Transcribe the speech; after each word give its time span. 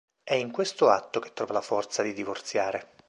È 0.23 0.33
in 0.33 0.49
questo 0.49 0.89
atto 0.89 1.19
che 1.19 1.31
trova 1.31 1.53
la 1.53 1.61
forza 1.61 2.01
di 2.01 2.13
divorziare. 2.13 2.95